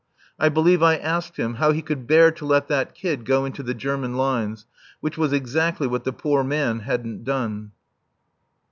[0.39, 3.61] I believe I asked him how he could bear to let that kid go into
[3.61, 4.65] the German lines,
[4.99, 7.71] which was exactly what the poor man hadn't done.